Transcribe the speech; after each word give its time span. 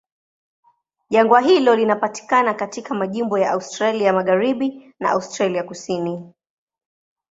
Jangwa 1.09 1.41
hilo 1.41 1.75
linapatikana 1.75 2.53
katika 2.53 2.93
majimbo 2.95 3.39
ya 3.39 3.51
Australia 3.51 4.13
Magharibi 4.13 4.93
na 4.99 5.09
Australia 5.11 5.63
Kusini. 5.63 6.33